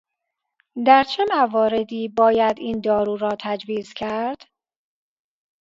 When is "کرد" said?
3.93-4.45